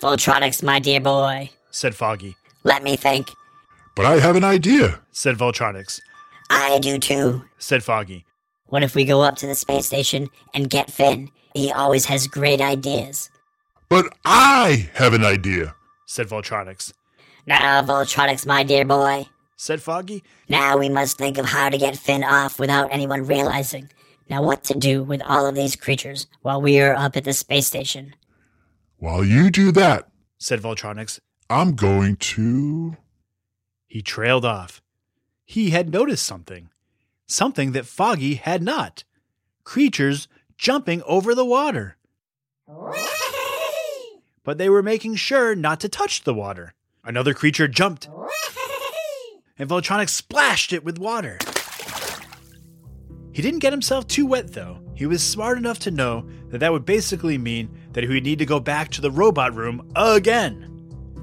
Voltronics, 0.00 0.62
my 0.62 0.78
dear 0.78 1.00
boy. 1.00 1.50
Said 1.70 1.94
Foggy. 1.94 2.36
Let 2.64 2.82
me 2.82 2.96
think. 2.96 3.30
But 3.94 4.06
I 4.06 4.18
have 4.18 4.34
an 4.36 4.44
idea. 4.44 5.00
Said 5.12 5.36
Voltronics. 5.36 6.00
I 6.50 6.78
do 6.80 6.98
too. 6.98 7.44
Said 7.58 7.82
Foggy. 7.84 8.24
What 8.66 8.82
if 8.82 8.94
we 8.94 9.04
go 9.04 9.20
up 9.22 9.36
to 9.36 9.46
the 9.46 9.54
space 9.54 9.86
station 9.86 10.28
and 10.54 10.70
get 10.70 10.90
Finn? 10.90 11.30
He 11.54 11.70
always 11.70 12.06
has 12.06 12.26
great 12.26 12.60
ideas. 12.60 13.30
But 13.88 14.14
I 14.24 14.90
have 14.94 15.14
an 15.14 15.24
idea. 15.24 15.74
Said 16.06 16.28
Voltronics. 16.28 16.92
Now, 17.46 17.82
Voltronics, 17.82 18.46
my 18.46 18.62
dear 18.62 18.84
boy. 18.84 19.26
Said 19.56 19.82
Foggy. 19.82 20.22
Now 20.48 20.76
we 20.78 20.88
must 20.88 21.16
think 21.16 21.38
of 21.38 21.46
how 21.46 21.68
to 21.68 21.78
get 21.78 21.96
Finn 21.96 22.24
off 22.24 22.58
without 22.58 22.88
anyone 22.90 23.26
realizing. 23.26 23.90
Now, 24.28 24.42
what 24.42 24.64
to 24.64 24.78
do 24.78 25.02
with 25.02 25.22
all 25.22 25.46
of 25.46 25.54
these 25.54 25.76
creatures 25.76 26.26
while 26.42 26.60
we 26.60 26.80
are 26.80 26.94
up 26.94 27.16
at 27.16 27.24
the 27.24 27.32
space 27.32 27.66
station? 27.66 28.14
While 28.96 29.24
you 29.24 29.50
do 29.50 29.70
that, 29.72 30.08
Said 30.38 30.60
Voltronics. 30.60 31.20
I'm 31.50 31.74
going 31.74 32.16
to. 32.16 32.96
He 33.86 34.00
trailed 34.00 34.44
off. 34.44 34.82
He 35.44 35.70
had 35.70 35.92
noticed 35.92 36.24
something. 36.24 36.70
Something 37.26 37.72
that 37.72 37.86
Foggy 37.86 38.34
had 38.34 38.62
not. 38.62 39.04
Creatures 39.62 40.26
jumping 40.56 41.02
over 41.02 41.34
the 41.34 41.44
water. 41.44 41.96
But 44.44 44.58
they 44.58 44.68
were 44.68 44.82
making 44.82 45.16
sure 45.16 45.54
not 45.54 45.80
to 45.80 45.88
touch 45.88 46.22
the 46.24 46.34
water. 46.34 46.74
Another 47.02 47.34
creature 47.34 47.66
jumped, 47.68 48.08
and 49.58 49.68
Voltronic 49.68 50.08
splashed 50.08 50.72
it 50.72 50.84
with 50.84 50.98
water. 50.98 51.38
He 53.32 53.42
didn't 53.42 53.58
get 53.60 53.72
himself 53.72 54.06
too 54.06 54.26
wet, 54.26 54.52
though. 54.52 54.78
He 54.94 55.06
was 55.06 55.22
smart 55.22 55.58
enough 55.58 55.80
to 55.80 55.90
know 55.90 56.28
that 56.50 56.58
that 56.58 56.70
would 56.72 56.84
basically 56.86 57.36
mean 57.36 57.68
that 57.92 58.04
he 58.04 58.08
would 58.08 58.22
need 58.22 58.38
to 58.38 58.46
go 58.46 58.60
back 58.60 58.90
to 58.92 59.00
the 59.00 59.10
robot 59.10 59.54
room 59.54 59.90
again, 59.96 60.70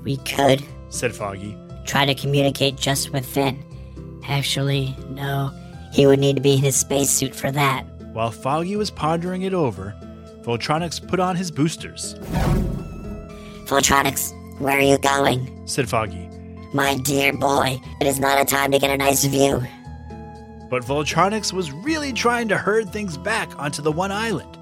We 0.04 0.18
could 0.18 0.62
said 0.90 1.16
Foggy. 1.16 1.56
try 1.86 2.06
to 2.06 2.14
communicate 2.14 2.76
just 2.76 3.14
with 3.14 3.26
Finn. 3.26 3.64
Actually, 4.28 4.94
no. 5.10 5.52
He 5.94 6.06
would 6.06 6.20
need 6.20 6.36
to 6.36 6.42
be 6.42 6.54
in 6.54 6.60
his 6.60 6.76
spacesuit 6.76 7.34
for 7.34 7.50
that. 7.52 7.84
While 8.14 8.32
Foggy 8.32 8.76
was 8.76 8.92
pondering 8.92 9.44
it 9.44 9.54
over, 9.54 9.96
Voltronics 10.42 11.06
put 11.06 11.20
on 11.22 11.36
his 11.38 11.50
boosters, 11.50 12.16
Voltronics, 13.72 14.34
where 14.60 14.78
are 14.78 14.82
you 14.82 14.98
going? 14.98 15.66
said 15.66 15.88
Foggy. 15.88 16.30
My 16.74 16.98
dear 16.98 17.32
boy, 17.32 17.80
it 18.02 18.06
is 18.06 18.20
not 18.20 18.42
a 18.42 18.44
time 18.44 18.70
to 18.74 18.80
get 18.80 18.90
a 18.90 18.98
nice 18.98 19.24
view. 19.24 19.66
But 20.70 20.84
Voltronics 20.84 21.54
was 21.54 21.72
really 21.72 22.12
trying 22.12 22.50
to 22.50 22.58
herd 22.58 22.92
things 22.92 23.16
back 23.16 23.58
onto 23.58 23.82
the 23.82 23.90
one 23.90 24.12
island. 24.12 24.58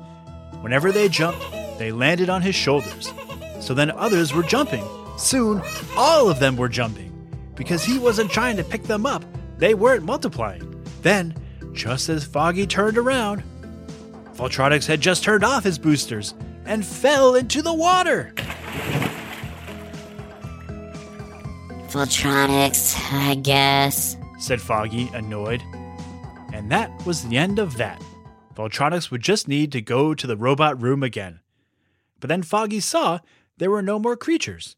Whenever 0.62 0.92
they 0.92 1.10
jumped, 1.10 1.44
they 1.80 1.92
landed 1.92 2.30
on 2.30 2.44
his 2.44 2.54
shoulders. 2.54 3.12
So 3.60 3.74
then 3.74 3.90
others 3.90 4.32
were 4.32 4.44
jumping. 4.44 4.86
Soon, 5.18 5.64
all 5.98 6.30
of 6.30 6.40
them 6.40 6.56
were 6.56 6.70
jumping. 6.70 7.12
Because 7.56 7.84
he 7.84 7.98
wasn't 7.98 8.30
trying 8.30 8.58
to 8.58 8.64
pick 8.64 8.84
them 8.84 9.08
up, 9.08 9.26
they 9.58 9.74
weren't 9.74 10.06
multiplying. 10.06 10.86
Then, 11.02 11.34
just 11.74 12.10
as 12.10 12.26
Foggy 12.26 12.68
turned 12.68 13.00
around, 13.00 13.42
Voltronics 14.36 14.86
had 14.86 15.02
just 15.02 15.24
turned 15.24 15.44
off 15.44 15.64
his 15.64 15.80
boosters 15.80 16.36
and 16.66 16.86
fell 16.86 17.34
into 17.34 17.64
the 17.64 17.74
water. 17.74 18.36
Voltronics, 21.90 22.96
I 23.12 23.36
guess. 23.36 24.16
said 24.38 24.62
Foggy, 24.62 25.10
annoyed. 25.14 25.64
And 26.54 26.72
that 26.72 26.92
was 27.06 27.24
the 27.28 27.38
end 27.38 27.58
of 27.60 27.78
that. 27.78 28.02
Voltronics 28.56 29.10
would 29.10 29.22
just 29.22 29.48
need 29.48 29.72
to 29.72 29.82
go 29.82 30.14
to 30.14 30.28
the 30.28 30.38
robot 30.38 30.82
room 30.82 31.02
again. 31.04 31.40
But 32.20 32.28
then 32.28 32.44
Foggy 32.44 32.80
saw 32.80 33.20
there 33.58 33.72
were 33.72 33.82
no 33.82 33.98
more 34.00 34.16
creatures, 34.16 34.76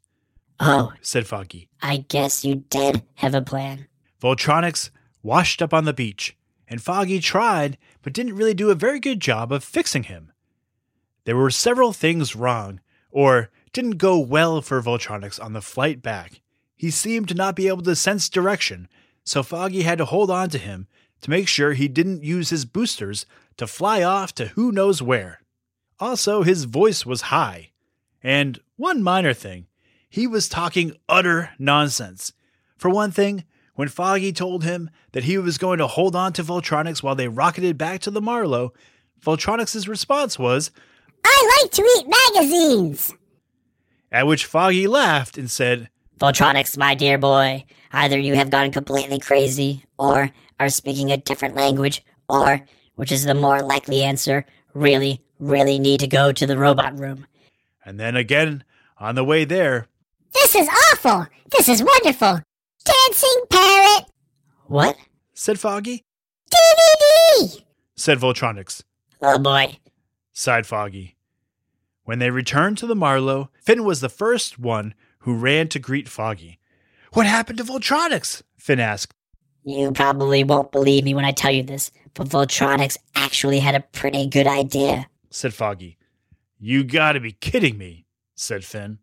Oh, 0.60 0.94
said 1.02 1.26
Foggy. 1.28 1.70
I 1.82 2.06
guess 2.08 2.46
you 2.46 2.64
did 2.70 3.02
have 3.16 3.34
a 3.34 3.42
plan. 3.42 3.88
Voltronics 4.22 4.90
washed 5.24 5.62
up 5.62 5.74
on 5.74 5.86
the 5.86 5.94
beach, 5.94 6.38
and 6.68 6.82
Foggy 6.82 7.20
tried, 7.20 7.78
but 8.04 8.14
didn't 8.14 8.36
really 8.36 8.54
do 8.54 8.70
a 8.70 8.76
very 8.76 9.00
good 9.00 9.20
job 9.20 9.52
of 9.52 9.64
fixing 9.64 10.04
him. 10.04 10.32
There 11.26 11.36
were 11.36 11.50
several 11.50 11.94
things 11.94 12.36
wrong, 12.36 12.80
or 13.10 13.50
didn't 13.74 13.98
go 13.98 14.20
well 14.20 14.62
for 14.62 14.82
Voltronics 14.82 15.44
on 15.44 15.54
the 15.54 15.62
flight 15.62 16.02
back. 16.04 16.41
He 16.82 16.90
seemed 16.90 17.28
to 17.28 17.36
not 17.36 17.56
be 17.56 17.68
able 17.68 17.84
to 17.84 17.96
sense 17.96 18.28
direction, 18.28 18.88
so 19.24 19.44
Foggy 19.44 19.84
had 19.84 20.00
to 20.00 20.06
hold 20.06 20.32
on 20.32 20.50
to 20.50 20.58
him 20.58 20.88
to 21.22 21.30
make 21.30 21.48
sure 21.48 21.74
he 21.74 21.88
didn't 21.88 22.24
use 22.24 22.50
his 22.50 22.66
boosters 22.66 23.28
to 23.58 23.68
fly 23.68 24.02
off 24.02 24.34
to 24.34 24.48
who 24.48 24.72
knows 24.72 25.00
where. 25.00 25.42
Also, 26.00 26.42
his 26.42 26.64
voice 26.64 27.06
was 27.06 27.30
high. 27.30 27.70
And 28.24 28.60
one 28.78 29.04
minor 29.04 29.32
thing, 29.32 29.68
he 30.10 30.26
was 30.26 30.50
talking 30.50 30.98
utter 31.08 31.52
nonsense. 31.60 32.34
For 32.78 32.90
one 32.90 33.12
thing, 33.12 33.44
when 33.76 33.88
Foggy 33.88 34.34
told 34.34 34.64
him 34.64 34.90
that 35.12 35.26
he 35.26 35.38
was 35.38 35.60
going 35.60 35.78
to 35.78 35.86
hold 35.86 36.16
on 36.16 36.34
to 36.34 36.44
Voltronics 36.44 37.04
while 37.04 37.14
they 37.14 37.28
rocketed 37.28 37.78
back 37.78 38.02
to 38.02 38.10
the 38.10 38.22
Marlow, 38.22 38.74
Voltronics' 39.24 39.88
response 39.88 40.40
was, 40.40 40.72
I 41.24 41.62
like 41.62 41.72
to 41.74 41.84
eat 41.84 42.08
magazines! 42.34 43.14
at 44.12 44.26
which 44.26 44.48
Foggy 44.48 44.88
laughed 44.88 45.38
and 45.38 45.50
said, 45.52 45.92
Voltronics, 46.22 46.78
my 46.78 46.94
dear 46.94 47.18
boy, 47.18 47.66
either 47.92 48.20
you 48.20 48.36
have 48.36 48.52
gone 48.52 48.72
completely 48.72 49.18
crazy, 49.18 49.84
or 49.98 50.30
are 50.60 50.70
speaking 50.70 51.12
a 51.12 51.18
different 51.18 51.56
language, 51.56 52.06
or, 52.30 52.62
which 52.94 53.12
is 53.12 53.24
the 53.26 53.34
more 53.34 53.64
likely 53.64 54.04
answer, 54.04 54.46
really, 54.76 55.24
really 55.40 55.80
need 55.80 56.00
to 56.02 56.06
go 56.08 56.32
to 56.32 56.46
the 56.46 56.60
robot 56.60 56.98
room. 57.00 57.26
and 57.84 58.00
then 58.00 58.16
again, 58.16 58.64
on 59.00 59.16
the 59.16 59.24
way 59.24 59.44
there, 59.46 59.88
This 60.32 60.54
is 60.54 60.68
awful. 60.94 61.26
This 61.50 61.68
is 61.68 61.82
wonderful. 61.84 62.40
Dancing 62.86 63.42
parrot. 63.50 64.06
What? 64.68 64.96
said 65.34 65.60
Foggy, 65.60 66.04
DVD. 66.54 67.64
said 67.96 68.20
Voltronics, 68.20 68.84
Oh 69.24 69.40
boy. 69.40 69.78
sighed 70.32 70.68
Foggy. 70.68 71.16
When 72.04 72.20
they 72.20 72.30
returned 72.30 72.78
to 72.78 72.86
the 72.86 72.96
Marlow, 72.96 73.50
Finn 73.60 73.84
was 73.84 74.02
the 74.02 74.10
first 74.10 74.60
one 74.60 74.94
who 75.22 75.36
ran 75.36 75.68
to 75.70 75.80
greet 75.80 76.08
Foggy. 76.10 76.60
What 77.14 77.26
happened 77.26 77.58
to 77.58 77.64
Voltronics? 77.64 78.42
Finn 78.58 78.80
asked. 78.80 79.14
You 79.64 79.92
probably 79.92 80.44
won't 80.44 80.72
believe 80.72 81.04
me 81.04 81.14
when 81.14 81.26
I 81.26 81.32
tell 81.32 81.52
you 81.52 81.64
this, 81.64 81.92
but 82.14 82.28
Voltronics 82.28 82.98
actually 83.16 83.60
had 83.60 83.76
a 83.76 83.80
pretty 83.82 84.28
good 84.28 84.48
idea. 84.48 85.08
said 85.30 85.54
Foggy. 85.54 85.98
You 86.60 86.84
gotta 86.84 87.20
be 87.20 87.32
kidding 87.32 87.78
me, 87.78 88.06
said 88.36 88.64
Finn. 88.64 89.00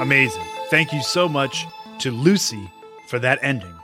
Amazing. 0.00 0.44
Thank 0.70 0.92
you 0.92 1.02
so 1.02 1.28
much 1.28 1.66
to 2.00 2.10
Lucy 2.10 2.70
for 3.08 3.18
that 3.18 3.38
ending. 3.42 3.74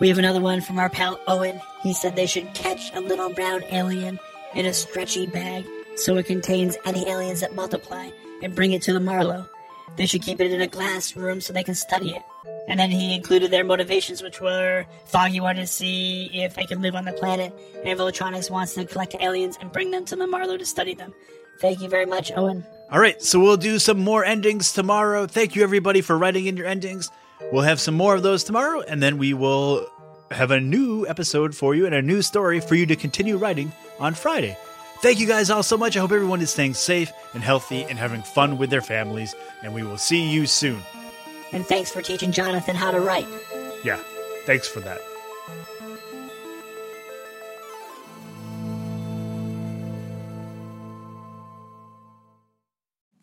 We 0.00 0.08
have 0.08 0.18
another 0.18 0.40
one 0.40 0.60
from 0.60 0.78
our 0.78 0.88
pal 0.88 1.20
Owen. 1.28 1.60
He 1.82 1.92
said 1.92 2.16
they 2.16 2.26
should 2.26 2.52
catch 2.54 2.92
a 2.94 3.00
little 3.00 3.32
brown 3.32 3.62
alien 3.70 4.18
in 4.54 4.66
a 4.66 4.72
stretchy 4.72 5.26
bag 5.26 5.64
so 5.96 6.16
it 6.16 6.26
contains 6.26 6.76
any 6.84 7.08
aliens 7.08 7.40
that 7.40 7.54
multiply 7.54 8.10
and 8.42 8.54
bring 8.54 8.72
it 8.72 8.82
to 8.82 8.92
the 8.92 9.00
Marlow. 9.00 9.48
They 9.96 10.06
should 10.06 10.22
keep 10.22 10.40
it 10.40 10.52
in 10.52 10.60
a 10.60 10.66
glass 10.66 11.16
room 11.16 11.40
so 11.40 11.52
they 11.52 11.64
can 11.64 11.74
study 11.74 12.10
it. 12.14 12.22
And 12.68 12.78
then 12.78 12.90
he 12.90 13.14
included 13.14 13.50
their 13.50 13.64
motivations, 13.64 14.22
which 14.22 14.40
were 14.40 14.86
Foggy 15.06 15.40
wanted 15.40 15.62
to 15.62 15.66
see 15.66 16.30
if 16.32 16.54
they 16.54 16.66
could 16.66 16.80
live 16.80 16.94
on 16.94 17.04
the 17.04 17.12
planet, 17.12 17.52
and 17.84 17.98
Voltronics 17.98 18.50
wants 18.50 18.74
to 18.74 18.84
collect 18.84 19.16
aliens 19.20 19.56
and 19.60 19.72
bring 19.72 19.90
them 19.90 20.04
to 20.04 20.16
the 20.16 20.26
Marlow 20.26 20.56
to 20.56 20.66
study 20.66 20.94
them. 20.94 21.14
Thank 21.60 21.80
you 21.80 21.88
very 21.88 22.06
much, 22.06 22.30
Owen. 22.36 22.64
All 22.90 23.00
right, 23.00 23.20
so 23.22 23.40
we'll 23.40 23.56
do 23.56 23.78
some 23.78 23.98
more 23.98 24.24
endings 24.24 24.72
tomorrow. 24.72 25.26
Thank 25.26 25.56
you, 25.56 25.62
everybody, 25.62 26.00
for 26.00 26.16
writing 26.16 26.46
in 26.46 26.56
your 26.56 26.66
endings. 26.66 27.10
We'll 27.52 27.62
have 27.62 27.80
some 27.80 27.94
more 27.94 28.14
of 28.14 28.22
those 28.22 28.44
tomorrow, 28.44 28.82
and 28.82 29.02
then 29.02 29.18
we 29.18 29.34
will 29.34 29.86
have 30.30 30.50
a 30.50 30.60
new 30.60 31.06
episode 31.06 31.54
for 31.54 31.74
you 31.74 31.86
and 31.86 31.94
a 31.94 32.02
new 32.02 32.22
story 32.22 32.60
for 32.60 32.74
you 32.74 32.86
to 32.86 32.96
continue 32.96 33.36
writing 33.36 33.72
on 33.98 34.14
Friday. 34.14 34.56
Thank 35.00 35.20
you 35.20 35.26
guys 35.26 35.48
all 35.48 35.62
so 35.62 35.76
much. 35.76 35.96
I 35.96 36.00
hope 36.00 36.12
everyone 36.12 36.40
is 36.40 36.50
staying 36.50 36.74
safe 36.74 37.12
and 37.32 37.42
healthy 37.42 37.84
and 37.84 37.98
having 37.98 38.22
fun 38.22 38.58
with 38.58 38.70
their 38.70 38.82
families, 38.82 39.34
and 39.62 39.72
we 39.72 39.82
will 39.82 39.98
see 39.98 40.28
you 40.28 40.46
soon. 40.46 40.80
And 41.52 41.64
thanks 41.64 41.90
for 41.90 42.02
teaching 42.02 42.32
Jonathan 42.32 42.76
how 42.76 42.90
to 42.90 43.00
write. 43.00 43.26
Yeah, 43.84 43.98
thanks 44.44 44.66
for 44.66 44.80
that. 44.80 45.00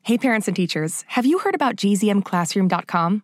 Hey, 0.03 0.19
parents 0.19 0.47
and 0.47 0.55
teachers, 0.55 1.03
have 1.07 1.25
you 1.25 1.39
heard 1.39 1.55
about 1.55 1.77
gzmclassroom.com? 1.77 3.24